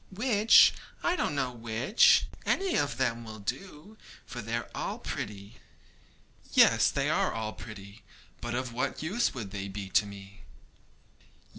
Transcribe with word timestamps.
'Which? 0.09 0.73
I 1.03 1.15
don't 1.15 1.35
know 1.35 1.51
which; 1.51 2.25
any 2.43 2.75
of 2.75 2.97
them 2.97 3.23
will 3.23 3.37
do, 3.37 3.99
for 4.25 4.41
they 4.41 4.55
are 4.55 4.67
all 4.73 4.97
pretty.' 4.97 5.57
'Yes, 6.53 6.89
they 6.89 7.07
are 7.07 7.31
all 7.31 7.53
pretty; 7.53 8.01
but 8.41 8.55
of 8.55 8.73
what 8.73 9.03
use 9.03 9.35
would 9.35 9.51
they 9.51 9.67
be 9.67 9.89
to 9.89 10.07
me?' 10.07 10.41